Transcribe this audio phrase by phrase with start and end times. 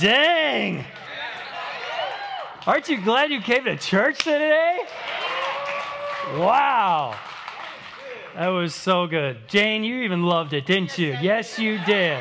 [0.00, 0.84] Dang.
[2.66, 4.78] Aren't you glad you came to church today?
[6.34, 7.16] Wow.
[8.34, 9.48] That was so good.
[9.48, 11.16] Jane, you even loved it, didn't you?
[11.22, 12.20] Yes, you did.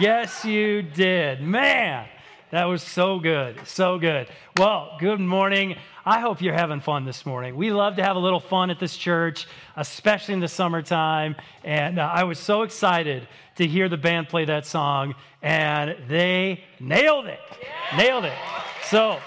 [0.00, 1.42] Yes, you did.
[1.42, 2.06] Man,
[2.50, 3.66] that was so good.
[3.66, 4.28] So good.
[4.56, 5.76] Well, good morning.
[6.06, 7.56] I hope you're having fun this morning.
[7.56, 11.34] We love to have a little fun at this church, especially in the summertime.
[11.64, 13.26] And uh, I was so excited
[13.56, 17.40] to hear the band play that song, and they nailed it.
[17.62, 17.96] Yeah.
[17.96, 18.36] Nailed it.
[18.82, 19.18] So,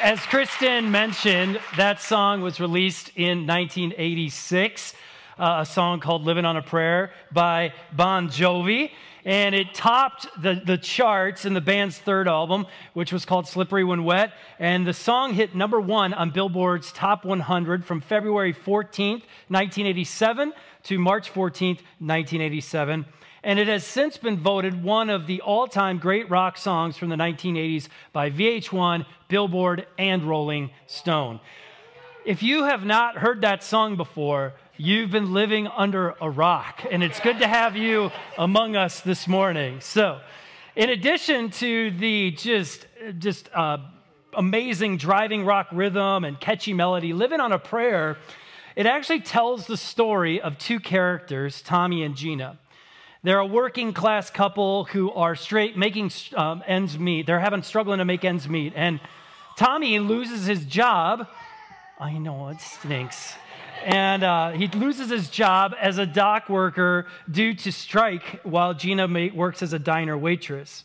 [0.00, 4.94] as Kristen mentioned, that song was released in 1986,
[5.38, 8.90] uh, a song called Living on a Prayer by Bon Jovi.
[9.24, 13.82] And it topped the, the charts in the band's third album, which was called Slippery
[13.82, 14.32] When Wet.
[14.58, 20.52] And the song hit number one on Billboard's Top 100 from February 14th, 1987
[20.84, 23.04] to March 14th, 1987
[23.46, 27.10] and it has since been voted one of the all time great rock songs from
[27.10, 31.38] the 1980s by VH1, Billboard, and Rolling Stone.
[32.24, 37.02] If you have not heard that song before, you've been living under a rock, and
[37.02, 39.80] it's good to have you among us this morning.
[39.80, 40.20] So,
[40.74, 42.86] in addition to the just,
[43.18, 43.78] just uh,
[44.34, 48.18] amazing driving rock rhythm and catchy melody, Living on a Prayer,
[48.74, 52.58] it actually tells the story of two characters, Tommy and Gina.
[53.22, 57.26] They're a working class couple who are straight making um, ends meet.
[57.26, 58.74] They're having struggling to make ends meet.
[58.76, 59.00] And
[59.56, 61.26] Tommy loses his job.
[61.98, 63.34] I know it stinks.
[63.84, 69.06] And uh, he loses his job as a dock worker due to strike while Gina
[69.34, 70.84] works as a diner waitress.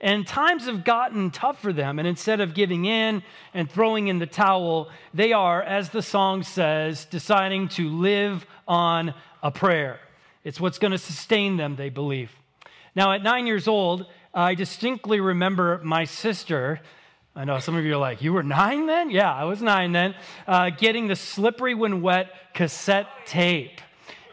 [0.00, 1.98] And times have gotten tough for them.
[2.00, 3.22] And instead of giving in
[3.54, 9.14] and throwing in the towel, they are, as the song says, deciding to live on
[9.42, 10.00] a prayer.
[10.42, 12.32] It's what's going to sustain them, they believe.
[12.96, 16.80] Now, at nine years old, I distinctly remember my sister.
[17.34, 19.10] I know some of you are like, You were nine then?
[19.10, 20.14] Yeah, I was nine then.
[20.46, 23.80] Uh, getting the Slippery When Wet cassette tape.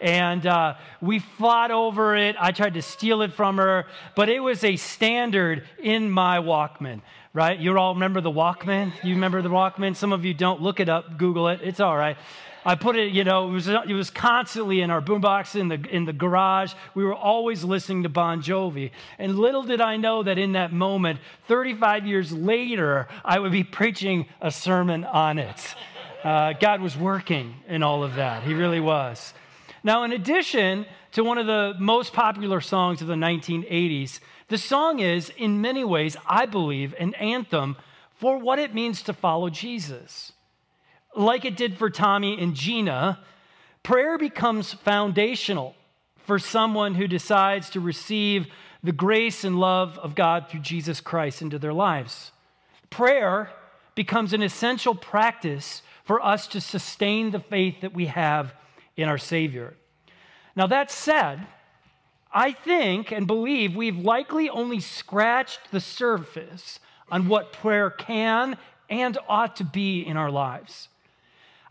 [0.02, 2.36] And uh, we fought over it.
[2.40, 7.02] I tried to steal it from her, but it was a standard in my Walkman,
[7.34, 7.60] right?
[7.60, 8.94] You all remember the Walkman?
[9.04, 9.96] You remember the Walkman?
[9.96, 10.62] Some of you don't.
[10.62, 11.60] Look it up, Google it.
[11.64, 12.18] It's all right.
[12.66, 15.82] I put it, you know, it was, it was constantly in our boombox in the,
[15.90, 16.74] in the garage.
[16.94, 18.92] We were always listening to Bon Jovi.
[19.18, 23.64] And little did I know that in that moment, 35 years later, I would be
[23.64, 25.76] preaching a sermon on it.
[26.24, 28.44] Uh, God was working in all of that.
[28.44, 29.34] He really was.
[29.84, 35.00] Now, in addition to one of the most popular songs of the 1980s, the song
[35.00, 37.78] is, in many ways, I believe, an anthem
[38.16, 40.34] for what it means to follow Jesus
[41.16, 43.20] like it did for Tommy and Gina,
[43.84, 45.76] prayer becomes foundational
[46.26, 48.48] for someone who decides to receive
[48.84, 52.32] the grace and love of God through Jesus Christ into their lives.
[52.90, 53.50] Prayer
[53.96, 58.54] becomes an essential practice for us to sustain the faith that we have
[58.96, 59.74] in our Savior.
[60.56, 61.46] Now, that said,
[62.32, 66.80] I think and believe we've likely only scratched the surface
[67.12, 68.58] on what prayer can
[68.90, 70.90] and ought to be in our lives.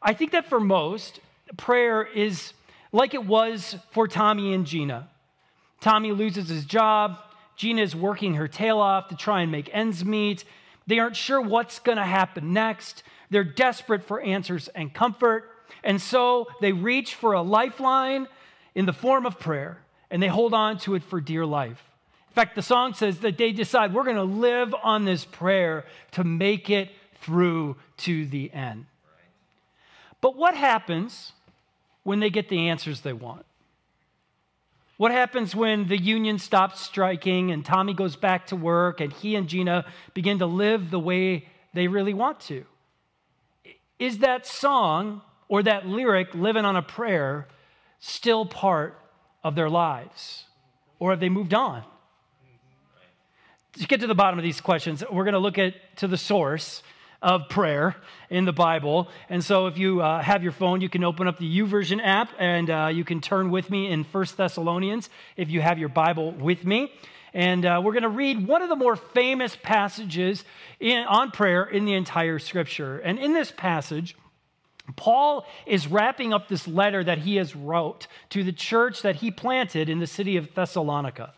[0.02, 1.20] I think that for most,
[1.56, 2.52] prayer is
[2.92, 5.08] like it was for Tommy and Gina.
[5.80, 7.18] Tommy loses his job.
[7.56, 10.44] Gina is working her tail off to try and make ends meet.
[10.86, 13.02] They aren't sure what's going to happen next.
[13.30, 15.50] They're desperate for answers and comfort.
[15.84, 18.26] And so they reach for a lifeline
[18.74, 19.78] in the form of prayer,
[20.10, 21.82] and they hold on to it for dear life.
[22.30, 25.84] In fact, the song says that they decide we're going to live on this prayer
[26.12, 28.86] to make it through to the end.
[30.20, 31.32] But what happens
[32.02, 33.44] when they get the answers they want?
[34.96, 39.36] What happens when the union stops striking and Tommy goes back to work and he
[39.36, 42.64] and Gina begin to live the way they really want to?
[44.00, 47.46] Is that song or that lyric, Living on a Prayer,
[48.00, 48.98] still part
[49.44, 50.44] of their lives?
[50.98, 51.84] Or have they moved on?
[53.74, 56.16] To get to the bottom of these questions, we're going to look at to the
[56.16, 56.82] source
[57.22, 57.96] of prayer
[58.30, 59.08] in the Bible.
[59.28, 62.30] And so if you uh, have your phone, you can open up the YouVersion app
[62.38, 66.32] and uh, you can turn with me in First Thessalonians if you have your Bible
[66.32, 66.92] with me.
[67.34, 70.44] And uh, we're going to read one of the more famous passages
[70.80, 72.98] in, on prayer in the entire scripture.
[72.98, 74.16] And in this passage,
[74.96, 79.30] Paul is wrapping up this letter that he has wrote to the church that he
[79.30, 81.34] planted in the city of Thessalonica.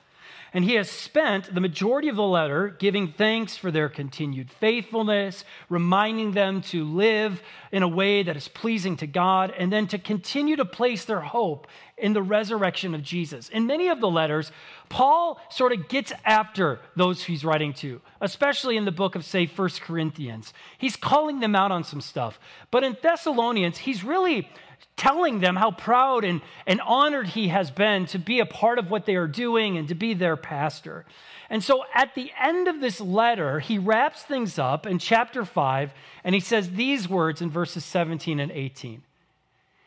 [0.52, 5.44] And he has spent the majority of the letter giving thanks for their continued faithfulness,
[5.68, 9.98] reminding them to live in a way that is pleasing to God, and then to
[9.98, 13.48] continue to place their hope in the resurrection of Jesus.
[13.50, 14.50] In many of the letters,
[14.88, 19.46] Paul sort of gets after those he's writing to, especially in the book of, say,
[19.46, 20.52] First Corinthians.
[20.78, 22.40] He's calling them out on some stuff.
[22.70, 24.48] But in Thessalonians, he's really
[24.96, 28.90] telling them how proud and, and honored he has been to be a part of
[28.90, 31.06] what they are doing and to be their pastor.
[31.48, 35.90] And so at the end of this letter, he wraps things up in chapter 5,
[36.22, 39.02] and he says these words in verses 17 and 18.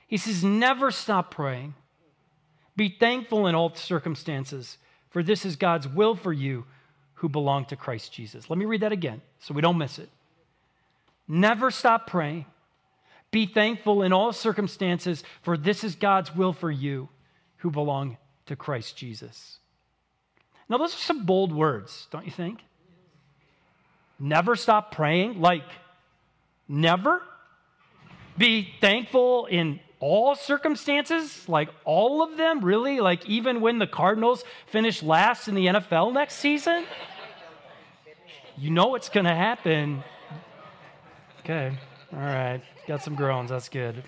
[0.08, 1.76] He says, Never stop praying.
[2.76, 4.78] Be thankful in all circumstances,
[5.10, 6.66] for this is God's will for you
[7.16, 8.50] who belong to Christ Jesus.
[8.50, 10.10] Let me read that again so we don't miss it.
[11.28, 12.46] Never stop praying.
[13.34, 17.10] Be thankful in all circumstances, for this is God's will for you
[17.58, 19.58] who belong to Christ Jesus.
[20.70, 22.60] Now, those are some bold words, don't you think?
[24.20, 25.64] Never stop praying, like
[26.68, 27.24] never.
[28.38, 33.00] Be thankful in all circumstances, like all of them, really?
[33.00, 36.86] Like even when the Cardinals finish last in the NFL next season?
[38.60, 40.04] You know what's going to happen.
[41.40, 41.76] Okay,
[42.14, 42.62] all right.
[42.88, 43.50] Got some groans.
[43.50, 44.04] That's good.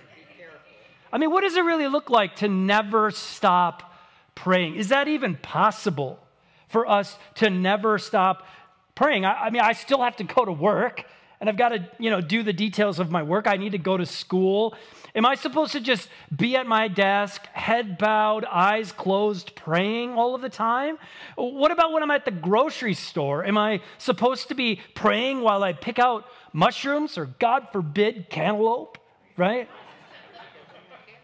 [1.11, 3.93] I mean, what does it really look like to never stop
[4.35, 4.75] praying?
[4.75, 6.19] Is that even possible
[6.67, 8.45] for us to never stop
[8.93, 9.23] praying?
[9.23, 11.05] I, I mean, I still have to go to work
[11.39, 13.47] and I've got to, you know, do the details of my work.
[13.47, 14.75] I need to go to school.
[15.13, 20.35] Am I supposed to just be at my desk, head bowed, eyes closed, praying all
[20.35, 20.97] of the time?
[21.35, 23.45] What about when I'm at the grocery store?
[23.45, 26.25] Am I supposed to be praying while I pick out
[26.55, 28.97] mushrooms or, God forbid, cantaloupe,
[29.37, 29.69] right?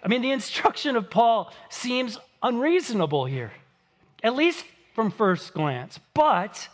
[0.03, 3.51] I mean, the instruction of Paul seems unreasonable here,
[4.23, 5.99] at least from first glance.
[6.13, 6.67] But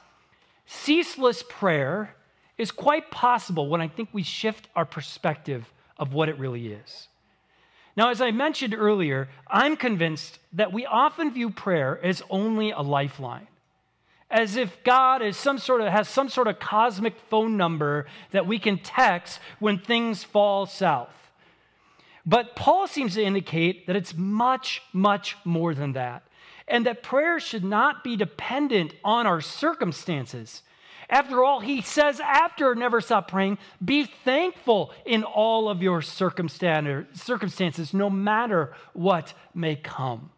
[0.65, 2.15] ceaseless prayer
[2.57, 7.07] is quite possible when I think we shift our perspective of what it really is.
[7.95, 12.81] Now, as I mentioned earlier, I'm convinced that we often view prayer as only a
[12.81, 13.47] lifeline,
[14.29, 18.47] as if God is some sort of, has some sort of cosmic phone number that
[18.47, 21.13] we can text when things fall south.
[22.25, 26.23] But Paul seems to indicate that it's much, much more than that,
[26.67, 30.61] and that prayer should not be dependent on our circumstances
[31.09, 37.93] after all, he says after never stop praying, be thankful in all of your circumstances,
[37.93, 40.31] no matter what may come.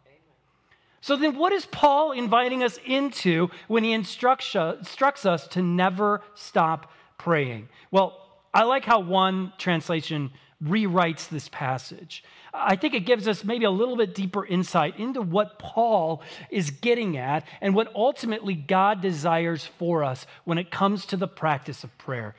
[1.00, 6.92] So then, what is Paul inviting us into when he instructs, us to never stop
[7.16, 7.68] praying?
[7.90, 8.16] Well,
[8.52, 10.30] I like how one translation
[10.62, 12.22] rewrites this passage.
[12.52, 16.70] I think it gives us maybe a little bit deeper insight into what Paul is
[16.70, 21.84] getting at and what ultimately God desires for us when it comes to the practice
[21.84, 22.34] of prayer.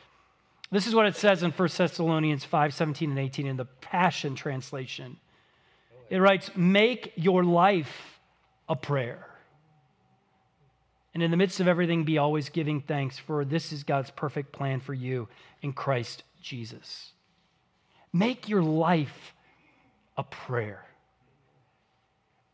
[0.69, 4.35] This is what it says in 1 Thessalonians 5 17 and 18 in the Passion
[4.35, 5.17] Translation.
[6.09, 8.10] It writes, Make your life
[8.71, 9.27] a prayer.
[11.13, 14.53] And in the midst of everything, be always giving thanks, for this is God's perfect
[14.53, 15.27] plan for you
[15.61, 17.11] in Christ Jesus.
[18.13, 19.35] Make your life
[20.17, 20.85] a prayer.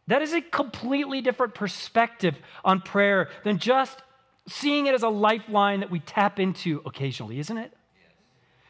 [0.08, 2.36] That is a completely different perspective
[2.66, 4.02] on prayer than just
[4.48, 7.77] seeing it as a lifeline that we tap into occasionally, isn't it?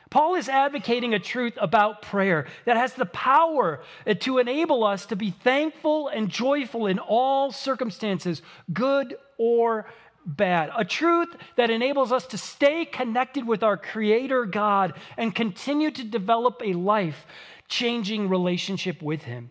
[0.09, 3.81] Paul is advocating a truth about prayer that has the power
[4.19, 9.86] to enable us to be thankful and joyful in all circumstances, good or
[10.25, 10.71] bad.
[10.77, 16.04] A truth that enables us to stay connected with our Creator God and continue to
[16.04, 17.26] develop a life
[17.68, 19.49] changing relationship with Him.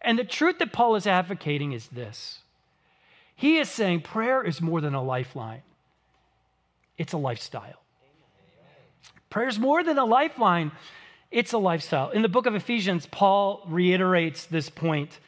[0.00, 2.40] And the truth that Paul is advocating is this
[3.42, 5.62] he is saying prayer is more than a lifeline,
[6.96, 7.81] it's a lifestyle.
[9.32, 10.72] Prayer is more than a lifeline,
[11.30, 12.10] it's a lifestyle.
[12.10, 15.20] In the book of Ephesians, Paul reiterates this point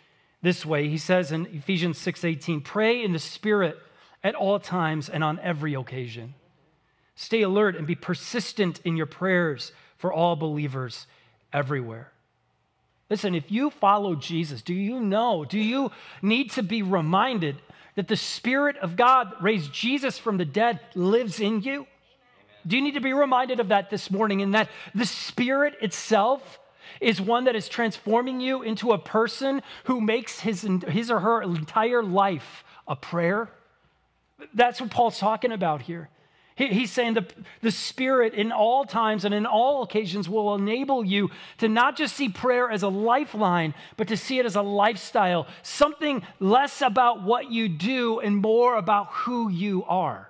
[0.43, 0.91] this way.
[0.91, 3.79] He says in Ephesians 6:18, "Pray in the spirit
[4.23, 6.35] at all times and on every occasion.
[7.15, 11.07] Stay alert and be persistent in your prayers for all believers
[11.51, 12.13] everywhere."
[13.09, 17.57] Listen, if you follow Jesus, do you know, do you need to be reminded
[17.95, 21.87] that the Spirit of God raised Jesus from the dead lives in you?
[22.67, 26.59] Do you need to be reminded of that this morning and that the Spirit itself
[27.01, 31.43] is one that is transforming you into a person who makes his, his or her
[31.43, 33.51] entire life a prayer?
[34.55, 36.09] That's what Paul's talking about here.
[36.57, 37.27] he's saying the,
[37.61, 42.17] the Spirit in all times and in all occasions will enable you to not just
[42.17, 47.23] see prayer as a lifeline, but to see it as a lifestyle, something less about
[47.23, 50.29] what you do and more about who you are.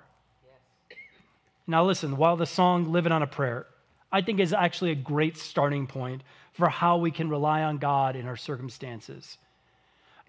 [1.67, 3.65] Now, listen, while the song Living on a Prayer,
[4.11, 6.21] I think is actually a great starting point
[6.53, 9.37] for how we can rely on God in our circumstances.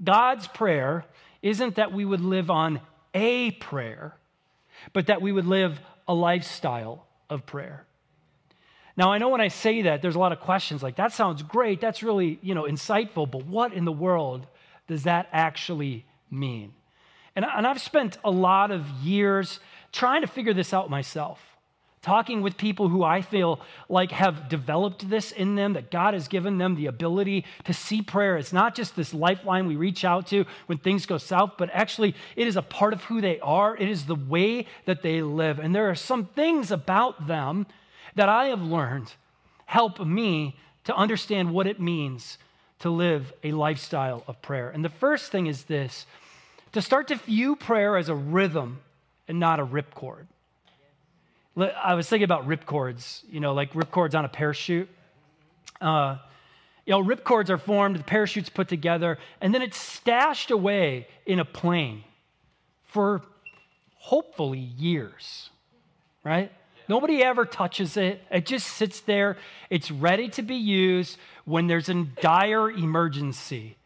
[0.02, 1.04] God's prayer
[1.42, 2.80] isn't that we would live on
[3.14, 4.16] a prayer,
[4.92, 5.78] but that we would live
[6.08, 7.84] a lifestyle of prayer.
[8.96, 11.42] Now, I know when I say that, there's a lot of questions like, that sounds
[11.42, 14.46] great, that's really, you know, insightful, but what in the world
[14.88, 16.72] does that actually mean?
[17.34, 19.60] And, and I've spent a lot of years
[19.96, 21.40] trying to figure this out myself
[22.06, 26.28] talking with people who I feel like have developed this in them, that God has
[26.28, 28.36] given them the ability to see prayer.
[28.36, 32.14] It's not just this lifeline we reach out to when things go south, but actually
[32.36, 33.76] it is a part of who they are.
[33.76, 35.58] It is the way that they live.
[35.58, 37.66] And there are some things about them
[38.14, 39.12] that I have learned
[39.64, 42.38] help me to understand what it means
[42.78, 44.70] to live a lifestyle of prayer.
[44.70, 46.06] And the first thing is this
[46.70, 48.78] to start to view prayer as a rhythm
[49.28, 50.26] and not a ripcord.
[51.58, 54.88] I was thinking about ripcords, you know, like ripcords on a parachute.
[55.80, 56.16] Uh,
[56.84, 61.40] you know, ripcords are formed, the parachute's put together, and then it's stashed away in
[61.40, 62.04] a plane
[62.84, 63.22] for
[63.96, 65.50] hopefully years,
[66.22, 66.52] right?
[66.88, 68.22] Nobody ever touches it.
[68.30, 69.36] It just sits there.
[69.70, 73.76] It's ready to be used when there's a dire emergency.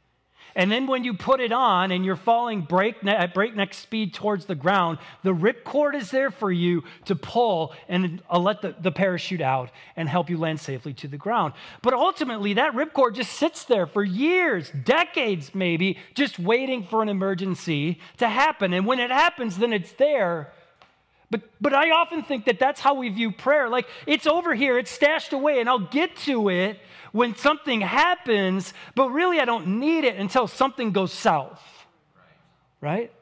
[0.54, 4.46] And then when you put it on and you're falling breakneck, at breakneck speed towards
[4.46, 8.92] the ground, the ripcord is there for you to pull and uh, let the, the
[8.92, 11.54] parachute out and help you land safely to the ground.
[11.82, 17.08] But ultimately, that ripcord just sits there for years, decades maybe, just waiting for an
[17.08, 18.72] emergency to happen.
[18.72, 20.52] And when it happens, then it's there.
[21.30, 23.68] But, but I often think that that's how we view prayer.
[23.68, 26.80] Like, it's over here, it's stashed away, and I'll get to it
[27.12, 31.62] when something happens, but really I don't need it until something goes south.
[32.80, 33.12] Right?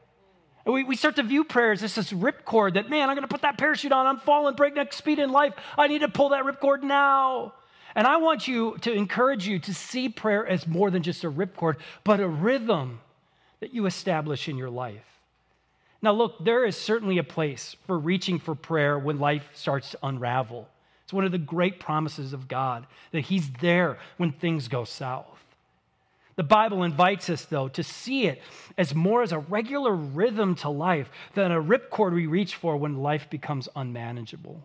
[0.65, 3.27] And we, we start to view prayer as this, this ripcord that, man, I'm going
[3.27, 4.07] to put that parachute on.
[4.07, 5.55] I'm falling breakneck speed in life.
[5.77, 7.55] I need to pull that ripcord now.
[7.95, 11.31] And I want you to encourage you to see prayer as more than just a
[11.31, 13.01] ripcord, but a rhythm
[13.61, 15.18] that you establish in your life.
[16.01, 19.99] Now, look, there is certainly a place for reaching for prayer when life starts to
[20.03, 20.69] unravel.
[21.05, 25.27] It's one of the great promises of God that He's there when things go south.
[26.37, 28.41] The Bible invites us, though, to see it
[28.77, 32.99] as more as a regular rhythm to life than a ripcord we reach for when
[32.99, 34.63] life becomes unmanageable.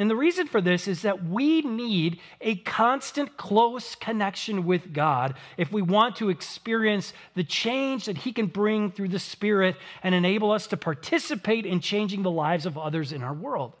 [0.00, 5.34] And the reason for this is that we need a constant, close connection with God
[5.58, 10.14] if we want to experience the change that He can bring through the Spirit and
[10.14, 13.74] enable us to participate in changing the lives of others in our world.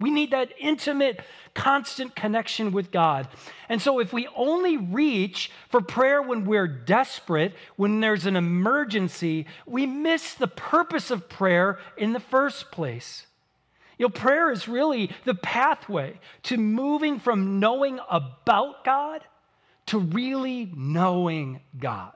[0.00, 1.20] We need that intimate,
[1.52, 3.28] constant connection with God.
[3.68, 9.44] And so, if we only reach for prayer when we're desperate, when there's an emergency,
[9.66, 13.26] we miss the purpose of prayer in the first place.
[13.98, 19.22] You know, prayer is really the pathway to moving from knowing about God
[19.86, 22.12] to really knowing God.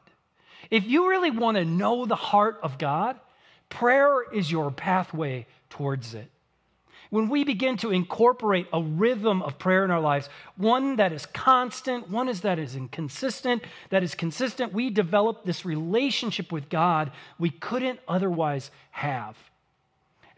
[0.71, 3.19] If you really want to know the heart of God,
[3.69, 6.31] prayer is your pathway towards it.
[7.11, 11.27] When we begin to incorporate a rhythm of prayer in our lives, one that is
[11.27, 17.11] constant, one is that is inconsistent, that is consistent, we develop this relationship with God
[17.37, 19.37] we couldn't otherwise have.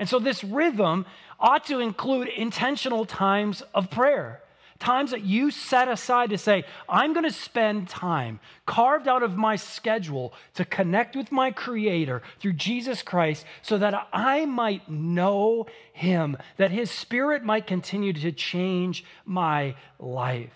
[0.02, 1.06] And so this rhythm
[1.38, 4.42] ought to include intentional times of prayer
[4.80, 9.36] times that you set aside to say, I'm going to spend time carved out of
[9.36, 15.66] my schedule to connect with my Creator through Jesus Christ so that I might know
[15.92, 20.50] Him, that His Spirit might continue to change my life.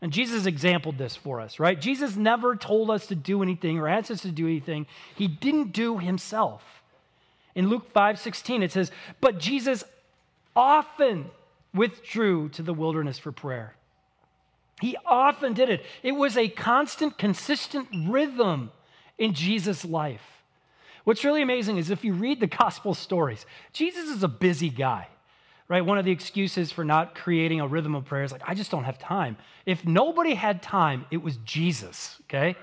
[0.00, 1.78] And Jesus exampled this for us, right?
[1.78, 5.72] Jesus never told us to do anything or asked us to do anything he didn't
[5.72, 6.62] do himself.
[7.56, 9.82] In Luke 5 16, it says, But Jesus
[10.54, 11.30] often
[11.74, 13.74] withdrew to the wilderness for prayer.
[14.80, 15.84] He often did it.
[16.02, 18.70] It was a constant, consistent rhythm
[19.18, 20.22] in Jesus' life.
[21.04, 25.08] What's really amazing is if you read the gospel stories, Jesus is a busy guy,
[25.66, 25.84] right?
[25.84, 28.70] One of the excuses for not creating a rhythm of prayer is like, I just
[28.70, 29.38] don't have time.
[29.64, 32.56] If nobody had time, it was Jesus, okay?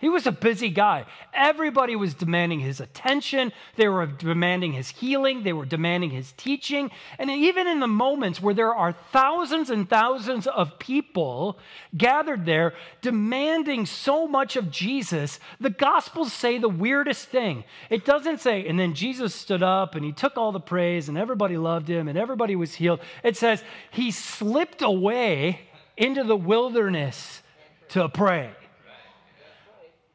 [0.00, 1.04] He was a busy guy.
[1.34, 3.52] Everybody was demanding his attention.
[3.76, 5.42] They were demanding his healing.
[5.42, 6.90] They were demanding his teaching.
[7.18, 11.58] And even in the moments where there are thousands and thousands of people
[11.94, 17.64] gathered there demanding so much of Jesus, the Gospels say the weirdest thing.
[17.90, 21.18] It doesn't say, and then Jesus stood up and he took all the praise and
[21.18, 23.00] everybody loved him and everybody was healed.
[23.22, 25.60] It says he slipped away
[25.98, 27.42] into the wilderness
[27.90, 28.52] to pray.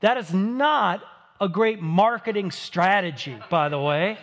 [0.05, 1.01] That is not
[1.41, 4.19] a great marketing strategy, by the way.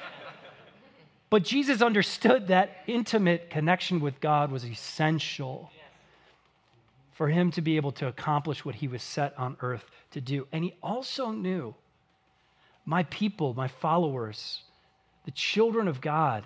[1.28, 5.72] But Jesus understood that intimate connection with God was essential
[7.14, 10.46] for him to be able to accomplish what he was set on earth to do.
[10.52, 11.74] And he also knew
[12.86, 14.62] my people, my followers,
[15.24, 16.44] the children of God,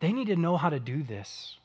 [0.00, 1.58] they need to know how to do this.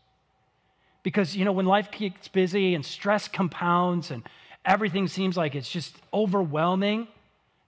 [1.04, 4.22] Because, you know, when life gets busy and stress compounds and
[4.66, 7.08] everything seems like it's just overwhelming,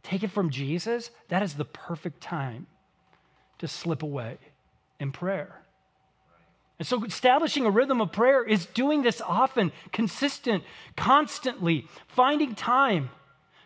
[0.04, 2.68] take it from Jesus, that is the perfect time
[3.60, 4.38] to slip away
[5.00, 5.62] in prayer.
[6.80, 10.64] And so, establishing a rhythm of prayer is doing this often, consistent,
[10.98, 13.12] constantly, finding time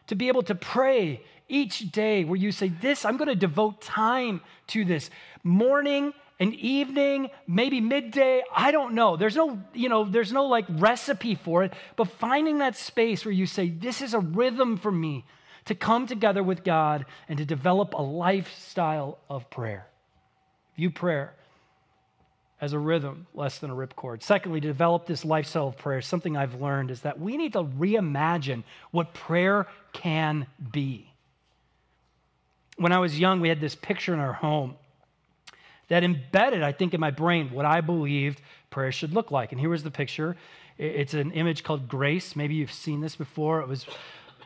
[0.08, 3.82] to be able to pray each day where you say, This, I'm going to devote
[3.82, 5.10] time to this.
[5.44, 9.16] Morning, an evening, maybe midday, I don't know.
[9.16, 13.32] There's no, you know, there's no like recipe for it, but finding that space where
[13.32, 15.24] you say, this is a rhythm for me
[15.66, 19.88] to come together with God and to develop a lifestyle of prayer.
[20.76, 21.34] View prayer
[22.60, 24.22] as a rhythm less than a ripcord.
[24.22, 27.64] Secondly, to develop this lifestyle of prayer, something I've learned is that we need to
[27.64, 31.12] reimagine what prayer can be.
[32.78, 34.76] When I was young, we had this picture in our home
[35.88, 39.52] that embedded, I think, in my brain what I believed prayer should look like.
[39.52, 40.36] And here was the picture.
[40.78, 42.36] It's an image called Grace.
[42.36, 43.62] Maybe you've seen this before.
[43.62, 43.86] It was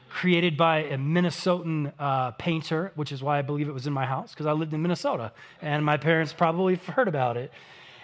[0.10, 4.06] created by a Minnesotan uh, painter, which is why I believe it was in my
[4.06, 5.32] house, because I lived in Minnesota,
[5.62, 7.52] and my parents probably heard about it.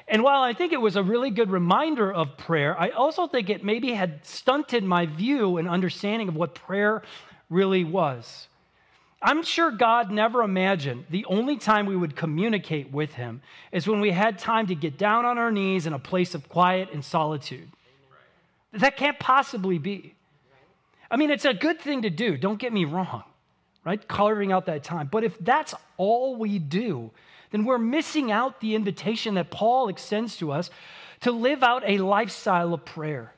[0.07, 3.49] And while I think it was a really good reminder of prayer, I also think
[3.49, 7.01] it maybe had stunted my view and understanding of what prayer
[7.49, 8.47] really was.
[9.21, 13.41] I'm sure God never imagined the only time we would communicate with Him
[13.71, 16.47] is when we had time to get down on our knees in a place of
[16.49, 17.67] quiet and solitude.
[18.73, 20.15] That can't possibly be.
[21.09, 23.23] I mean, it's a good thing to do, don't get me wrong,
[23.85, 24.05] right?
[24.07, 25.07] Carving out that time.
[25.11, 27.11] But if that's all we do,
[27.51, 30.69] then we're missing out the invitation that Paul extends to us
[31.21, 33.34] to live out a lifestyle of prayer.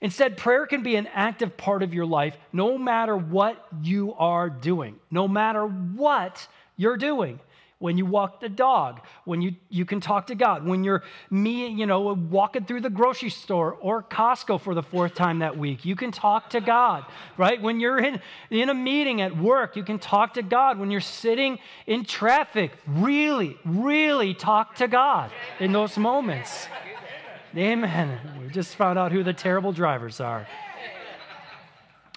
[0.00, 4.48] Instead, prayer can be an active part of your life no matter what you are
[4.48, 7.38] doing, no matter what you're doing.
[7.80, 11.66] When you walk the dog, when you, you can talk to God, when you're me,
[11.68, 15.86] you know, walking through the grocery store or Costco for the fourth time that week,
[15.86, 17.06] you can talk to God,
[17.38, 17.60] right?
[17.60, 18.20] When you're in,
[18.50, 20.78] in a meeting at work, you can talk to God.
[20.78, 26.68] When you're sitting in traffic, really, really talk to God in those moments.
[27.56, 28.18] Amen.
[28.40, 30.46] We just found out who the terrible drivers are.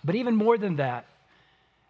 [0.04, 1.06] But even more than that,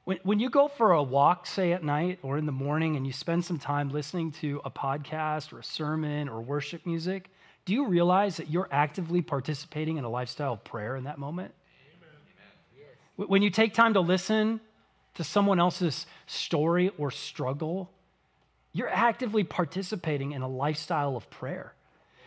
[0.06, 3.06] when, when you go for a walk, say at night or in the morning, and
[3.06, 7.30] you spend some time listening to a podcast or a sermon or worship music,
[7.66, 11.54] do you realize that you're actively participating in a lifestyle of prayer in that moment?
[13.18, 13.30] Amen.
[13.30, 14.62] When you take time to listen
[15.16, 17.90] to someone else's story or struggle,
[18.74, 21.74] you're actively participating in a lifestyle of prayer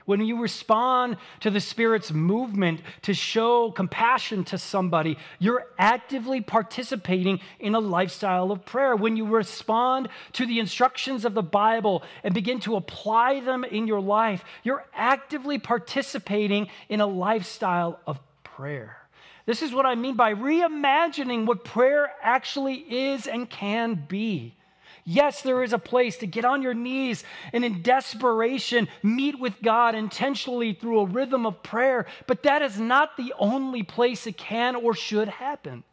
[0.07, 7.41] when you respond to the Spirit's movement to show compassion to somebody, you're actively participating
[7.61, 8.97] in a lifestyle of prayer.
[8.97, 13.87] When you respond to the instructions of the Bible and begin to apply them in
[13.87, 18.97] your life, you're actively participating in a lifestyle of prayer.
[19.45, 24.57] This is what I mean by reimagining what prayer actually is and can be.
[25.09, 29.63] Yes, there is a place to get on your knees and in desperation meet with
[29.63, 34.37] God intentionally through a rhythm of prayer, but that is not the only place it
[34.37, 35.85] can or should happen.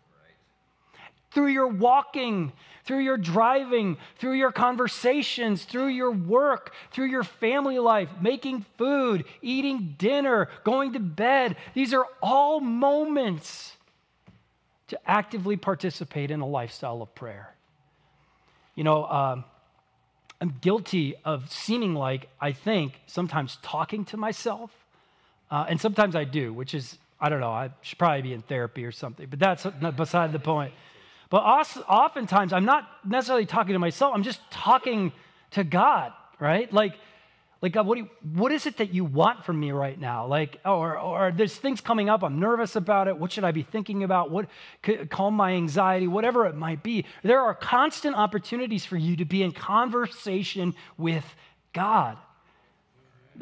[1.30, 2.54] Through your walking,
[2.86, 9.26] through your driving, through your conversations, through your work, through your family life, making food,
[9.44, 11.56] eating dinner, going to bed.
[11.76, 13.78] These are all moments
[14.88, 17.54] to actively participate in a lifestyle of prayer.
[18.76, 19.44] You know, um,
[20.42, 24.72] I'm guilty of seeming like I think sometimes talking to myself,
[25.50, 28.42] uh, and sometimes I do, which is, I don't know, I should probably be in
[28.42, 30.74] therapy or something, but that's beside the point.
[31.30, 35.12] But oftentimes I'm not necessarily talking to myself, I'm just talking
[35.52, 36.72] to God, right?
[36.74, 36.96] Like,
[37.64, 40.28] Like, God, what, you, what is it that you want from me right now?
[40.28, 42.22] Like, oh, or, or there's things coming up.
[42.22, 43.18] I'm nervous about it.
[43.18, 44.30] What should I be thinking about?
[44.30, 44.50] What
[44.82, 46.06] could calm my anxiety?
[46.06, 47.06] Whatever it might be.
[47.24, 51.24] There are constant opportunities for you to be in conversation with
[51.72, 52.18] God.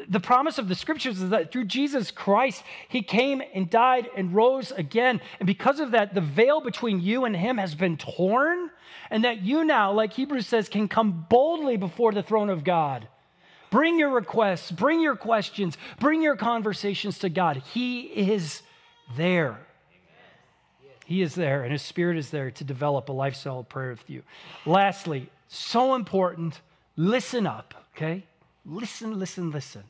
[0.08, 4.32] The promise of the scriptures is that through Jesus Christ, he came and died and
[4.32, 5.20] rose again.
[5.40, 8.70] And because of that, the veil between you and him has been torn.
[9.10, 13.08] And that you now, like Hebrews says, can come boldly before the throne of God
[13.72, 17.62] Bring your requests, bring your questions, bring your conversations to God.
[17.72, 18.60] He is
[19.16, 19.58] there.
[21.06, 24.08] He is there, and His Spirit is there to develop a lifestyle of prayer with
[24.10, 24.22] you.
[24.66, 26.60] Lastly, so important,
[26.96, 28.24] listen up, okay?
[28.66, 29.84] Listen, listen, listen.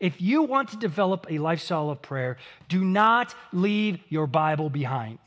[0.00, 5.20] If you want to develop a lifestyle of prayer, do not leave your Bible behind.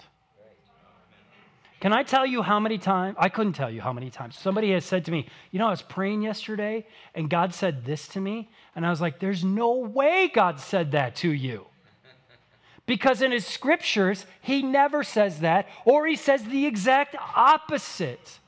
[1.82, 3.18] Can I tell you how many times?
[3.20, 4.38] I couldn't tell you how many times.
[4.38, 8.08] Somebody has said to me, You know, I was praying yesterday and God said this
[8.10, 8.52] to me.
[8.76, 11.66] And I was like, There's no way God said that to you.
[12.86, 18.40] Because in his scriptures, he never says that, or he says the exact opposite.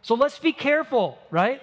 [0.00, 1.60] So let's be careful, right?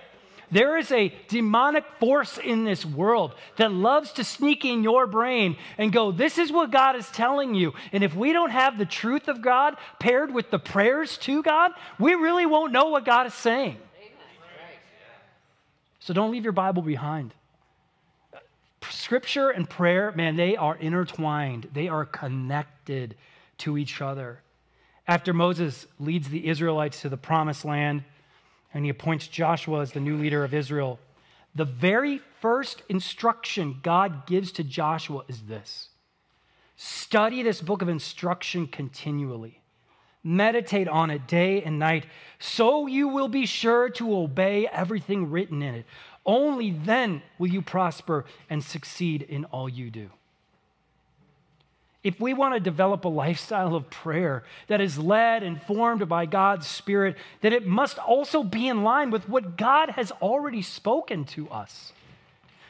[0.52, 5.58] There is a demonic force in this world that loves to sneak in your brain
[5.78, 7.74] and go, This is what God is telling you.
[7.92, 11.72] And if we don't have the truth of God paired with the prayers to God,
[12.00, 13.78] we really won't know what God is saying.
[16.00, 17.34] So don't leave your Bible behind.
[18.90, 23.16] Scripture and prayer, man, they are intertwined, they are connected
[23.60, 24.42] to each other.
[25.08, 28.04] After Moses leads the Israelites to the promised land,
[28.74, 31.00] and he appoints Joshua as the new leader of Israel.
[31.56, 35.90] The very first instruction God gives to Joshua is this
[36.76, 39.62] study this book of instruction continually.
[40.24, 42.06] Meditate on it day and night,
[42.40, 45.86] so you will be sure to obey everything written in it.
[46.26, 50.10] Only then will you prosper and succeed in all you do.
[52.10, 56.26] If we want to develop a lifestyle of prayer that is led and formed by
[56.26, 61.24] God's Spirit, then it must also be in line with what God has already spoken
[61.26, 61.94] to us.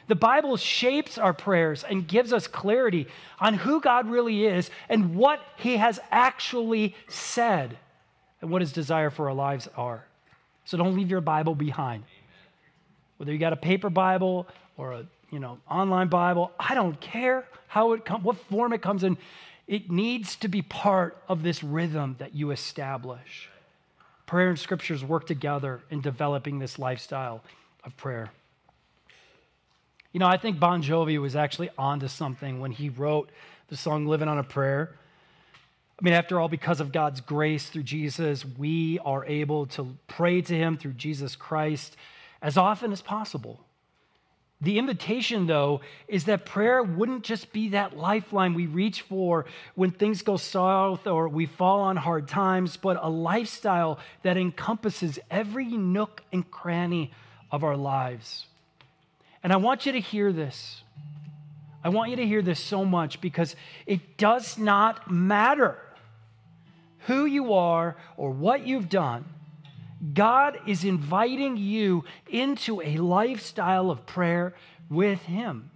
[0.08, 3.06] The Bible shapes our prayers and gives us clarity
[3.38, 7.78] on who God really is and what He has actually said
[8.42, 10.04] and what His desire for our lives are.
[10.66, 12.04] So don't leave your Bible behind.
[13.16, 16.50] Whether you got a paper Bible or a you know, online Bible.
[16.58, 19.16] I don't care how it comes, what form it comes in.
[19.66, 23.48] It needs to be part of this rhythm that you establish.
[24.26, 27.42] Prayer and scriptures work together in developing this lifestyle
[27.84, 28.30] of prayer.
[30.12, 33.30] You know, I think Bon Jovi was actually onto something when he wrote
[33.68, 34.96] the song Living on a Prayer.
[36.00, 40.40] I mean, after all, because of God's grace through Jesus, we are able to pray
[40.40, 41.96] to Him through Jesus Christ
[42.40, 43.60] as often as possible.
[44.62, 49.90] The invitation, though, is that prayer wouldn't just be that lifeline we reach for when
[49.90, 55.64] things go south or we fall on hard times, but a lifestyle that encompasses every
[55.64, 57.10] nook and cranny
[57.50, 58.46] of our lives.
[59.42, 60.82] And I want you to hear this.
[61.82, 65.78] I want you to hear this so much because it does not matter
[67.06, 69.24] who you are or what you've done.
[70.14, 74.54] God is inviting you into a lifestyle of prayer
[74.88, 75.70] with Him.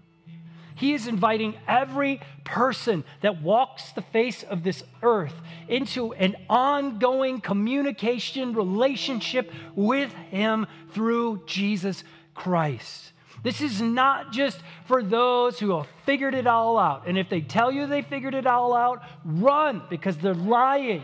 [0.76, 5.34] He is inviting every person that walks the face of this earth
[5.68, 12.02] into an ongoing communication relationship with Him through Jesus
[12.34, 13.12] Christ.
[13.44, 17.06] This is not just for those who have figured it all out.
[17.06, 21.02] And if they tell you they figured it all out, run because they're lying.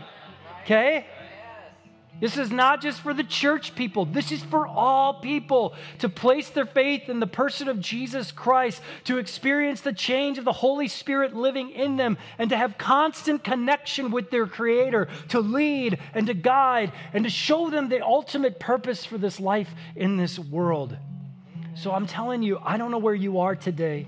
[0.63, 1.05] Okay?
[2.19, 4.05] This is not just for the church people.
[4.05, 8.81] This is for all people to place their faith in the person of Jesus Christ,
[9.05, 13.43] to experience the change of the Holy Spirit living in them, and to have constant
[13.43, 18.59] connection with their Creator, to lead and to guide and to show them the ultimate
[18.59, 20.95] purpose for this life in this world.
[21.73, 24.07] So I'm telling you, I don't know where you are today.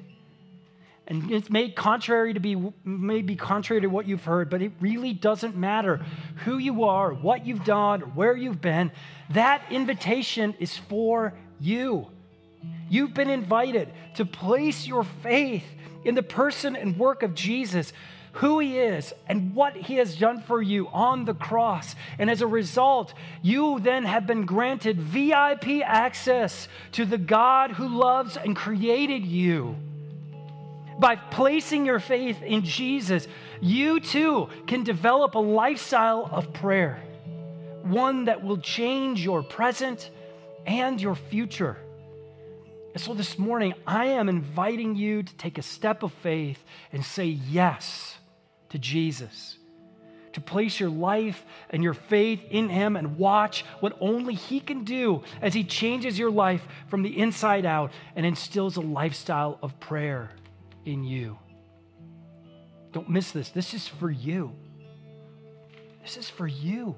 [1.06, 5.14] And it's made contrary to be maybe contrary to what you've heard, but it really
[5.14, 5.98] doesn't matter
[6.46, 8.92] who you are, what you've done, or where you've been.
[9.32, 12.08] That invitation is for you.
[12.90, 15.66] You've been invited to place your faith
[16.06, 17.92] in the person and work of Jesus,
[18.34, 21.96] who he is, and what he has done for you on the cross.
[22.18, 27.90] And as a result, you then have been granted VIP access to the God who
[27.90, 29.76] loves and created you
[31.00, 33.28] by placing your faith in Jesus,
[33.62, 37.02] you too can develop a lifestyle of prayer,
[37.84, 40.10] one that will change your present
[40.66, 41.78] and your future.
[42.94, 47.04] And so this morning, I am inviting you to take a step of faith and
[47.04, 48.18] say yes
[48.70, 49.58] to Jesus.
[50.34, 54.84] To place your life and your faith in Him and watch what only He can
[54.84, 59.80] do as He changes your life from the inside out and instills a lifestyle of
[59.80, 60.32] prayer
[60.86, 61.38] in you.
[62.92, 63.50] Don't miss this.
[63.50, 64.52] This is for you.
[66.04, 66.96] This is for you.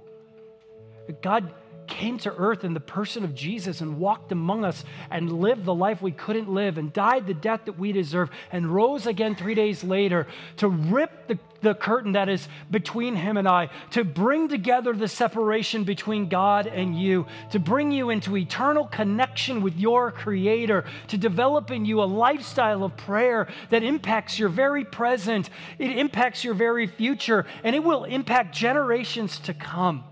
[1.21, 1.53] God
[1.87, 5.73] came to earth in the person of Jesus and walked among us and lived the
[5.73, 9.55] life we couldn't live and died the death that we deserve and rose again three
[9.55, 14.47] days later to rip the, the curtain that is between him and I, to bring
[14.47, 20.11] together the separation between God and you, to bring you into eternal connection with your
[20.11, 25.49] Creator, to develop in you a lifestyle of prayer that impacts your very present,
[25.79, 30.03] it impacts your very future, and it will impact generations to come.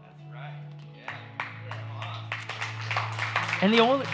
[3.62, 4.06] And the only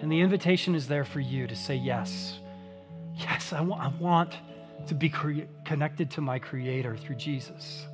[0.00, 2.38] and the invitation is there for you to say yes.
[3.46, 4.34] Yes, I, I want
[4.88, 7.86] to be cre- connected to my Creator through Jesus.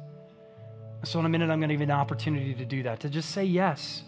[1.05, 3.11] So, in a minute, I'm going to give you an opportunity to do that, to
[3.11, 4.03] just say yes.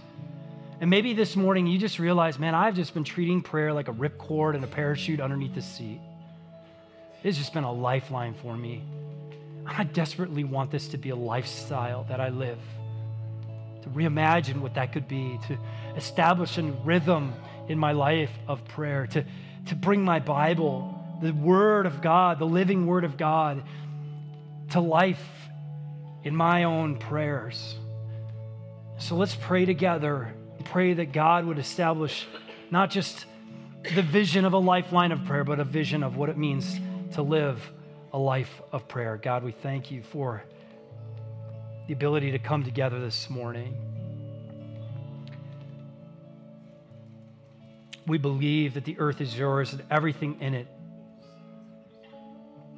[0.81, 3.93] And maybe this morning you just realize, man, I've just been treating prayer like a
[3.93, 6.01] ripcord and a parachute underneath the seat.
[7.23, 8.83] It's just been a lifeline for me.
[9.67, 12.59] I desperately want this to be a lifestyle that I live
[13.83, 15.59] to reimagine what that could be, to
[15.95, 17.35] establish a rhythm
[17.69, 19.23] in my life of prayer, to,
[19.67, 20.94] to bring my Bible,
[21.25, 23.63] the Word of God, the living Word of God,
[24.71, 25.25] to life
[26.23, 27.77] in my own prayers.
[28.99, 30.35] So let's pray together
[30.65, 32.27] pray that God would establish
[32.71, 33.27] not just
[33.95, 36.81] the vision of a lifeline of prayer, but a vision of what it means
[37.13, 37.61] to live
[38.13, 39.17] a life of prayer.
[39.17, 40.43] God, we thank you for
[41.87, 43.77] the ability to come together this morning.
[48.07, 50.69] We believe that the earth is yours and everything in it,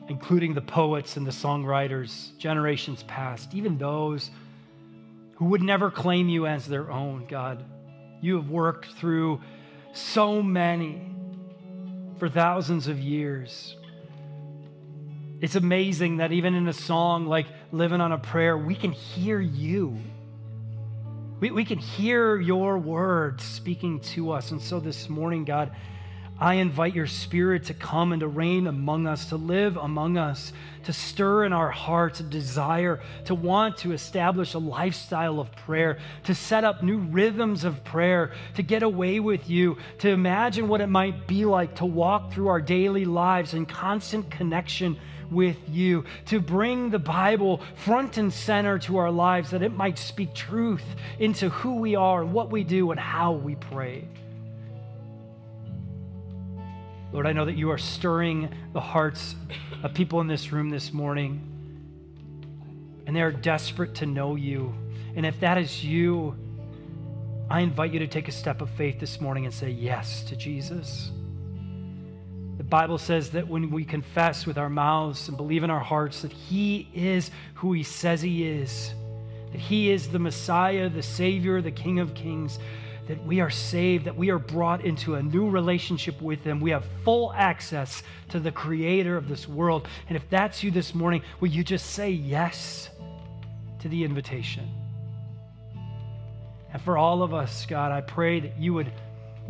[0.08, 4.30] including the poets and the songwriters, generations past, even those
[5.36, 7.64] who would never claim you as their own, God.
[8.20, 9.40] You have worked through
[9.92, 11.02] so many
[12.18, 13.76] for thousands of years.
[15.40, 19.38] It's amazing that even in a song like Living on a Prayer, we can hear
[19.38, 19.98] you.
[21.40, 24.50] We, we can hear your words speaking to us.
[24.52, 25.72] And so this morning, God,
[26.38, 30.52] I invite your spirit to come and to reign among us, to live among us,
[30.84, 35.98] to stir in our hearts a desire to want to establish a lifestyle of prayer,
[36.24, 40.82] to set up new rhythms of prayer, to get away with you, to imagine what
[40.82, 44.98] it might be like to walk through our daily lives in constant connection
[45.30, 49.98] with you, to bring the Bible front and center to our lives that it might
[49.98, 50.84] speak truth
[51.18, 54.06] into who we are, what we do, and how we pray.
[57.16, 59.36] Lord, I know that you are stirring the hearts
[59.82, 61.40] of people in this room this morning,
[63.06, 64.74] and they are desperate to know you.
[65.14, 66.36] And if that is you,
[67.48, 70.36] I invite you to take a step of faith this morning and say yes to
[70.36, 71.10] Jesus.
[72.58, 76.20] The Bible says that when we confess with our mouths and believe in our hearts
[76.20, 78.92] that He is who He says He is,
[79.52, 82.58] that He is the Messiah, the Savior, the King of Kings,
[83.08, 86.60] that we are saved, that we are brought into a new relationship with Him.
[86.60, 89.88] We have full access to the Creator of this world.
[90.08, 92.90] And if that's you this morning, will you just say yes
[93.80, 94.68] to the invitation?
[96.72, 98.92] And for all of us, God, I pray that you would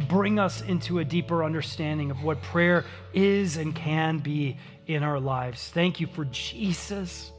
[0.09, 5.19] bring us into a deeper understanding of what prayer is and can be in our
[5.19, 5.71] lives.
[5.71, 7.33] Thank you for Jesus,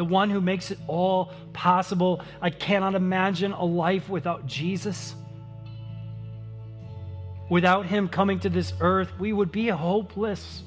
[0.00, 2.22] the one who makes it all possible.
[2.40, 5.14] I cannot imagine a life without Jesus.
[7.50, 10.62] Without him coming to this earth, we would be hopeless.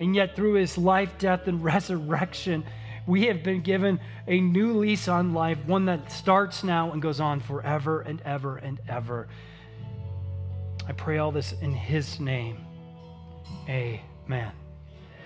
[0.00, 2.64] And yet, through his life, death, and resurrection,
[3.06, 7.20] we have been given a new lease on life, one that starts now and goes
[7.20, 9.28] on forever and ever and ever.
[10.88, 12.56] I pray all this in His name.
[13.68, 14.61] Amen.